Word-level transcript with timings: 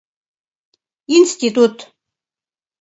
Институт... 1.17 1.75